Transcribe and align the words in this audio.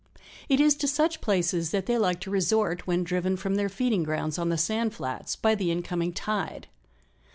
It 0.49 0.59
is 0.59 0.73
to 0.77 0.87
such 0.87 1.21
places 1.21 1.69
that 1.69 1.85
they 1.85 1.95
like 1.95 2.19
to 2.21 2.31
resort 2.31 2.87
when 2.87 3.03
driven 3.03 3.37
from 3.37 3.53
their 3.53 3.69
feeding 3.69 4.01
grounds 4.01 4.39
on 4.39 4.49
the 4.49 4.57
sand 4.57 4.95
flats 4.95 5.35
by 5.35 5.53
the 5.53 5.69
incoming 5.69 6.11
tide. 6.13 6.65